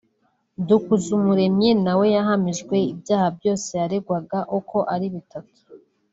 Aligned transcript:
Dukuzumuremyi 0.67 1.69
na 1.83 1.93
we 1.99 2.05
yahamijwe 2.15 2.75
ibyaha 2.91 3.27
byose 3.37 3.69
yaregwaga 3.81 4.39
uko 4.59 4.77
ari 4.93 5.07
bitatu 5.13 5.57